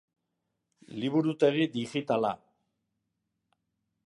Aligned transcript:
Liburutegi 1.03 1.67
digitala. 1.77 2.35